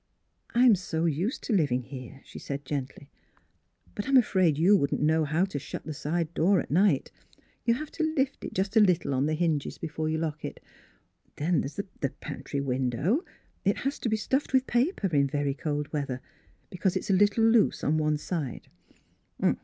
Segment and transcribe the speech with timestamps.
[0.55, 3.11] "I'm so used to living here," she said gently;
[3.93, 7.13] "but I'm afraid you wouldn't know how to shut the side door at night; Mns
[7.13, 10.09] Fhilura's Wedding Gown you have to lift it just a little on the hinges before
[10.09, 10.59] you lock it.
[11.35, 13.23] Then there's the pantry window;
[13.63, 16.19] it has to be stuffed with paper in very cold weather,
[16.71, 18.69] because it's a little loose on one side."